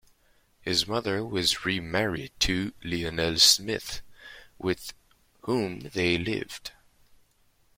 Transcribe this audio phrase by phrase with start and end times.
[0.63, 4.01] His mother was remarried to Lionel Smith,
[4.57, 4.93] with
[5.41, 6.71] whom they lived.